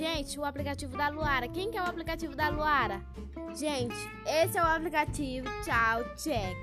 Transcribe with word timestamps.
Gente, 0.00 0.40
o 0.40 0.46
aplicativo 0.46 0.96
da 0.96 1.10
Luara. 1.10 1.46
Quem 1.46 1.70
que 1.70 1.76
é 1.76 1.82
o 1.82 1.84
aplicativo 1.84 2.34
da 2.34 2.48
Luara? 2.48 3.02
Gente, 3.54 3.94
esse 4.24 4.56
é 4.56 4.62
o 4.62 4.66
aplicativo 4.66 5.46
Tchau 5.62 6.16
Check. 6.16 6.56